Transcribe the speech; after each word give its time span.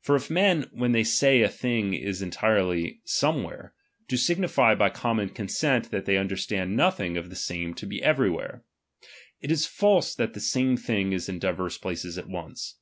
For 0.00 0.16
if 0.16 0.26
^en, 0.26 0.68
when 0.72 0.90
they 0.90 1.04
say 1.04 1.42
a 1.42 1.48
thing 1.48 1.94
is 1.94 2.22
entirely 2.22 3.00
somewhere, 3.04 3.72
do 4.08 4.16
signif^' 4.16 4.76
by 4.76 4.90
common 4.90 5.28
consent 5.28 5.92
that 5.92 6.06
they 6.06 6.16
understand 6.16 6.74
nothing 6.74 7.16
of 7.16 7.30
the 7.30 7.36
same 7.36 7.74
to 7.74 7.86
be 7.86 8.02
elsewhere; 8.02 8.64
it 9.40 9.52
is 9.52 9.66
false 9.66 10.12
that 10.16 10.34
the 10.34 10.40
same 10.40 10.76
thing 10.76 11.12
is 11.12 11.28
in 11.28 11.38
divers 11.38 11.78
places 11.78 12.18
at 12.18 12.28
once. 12.28 12.80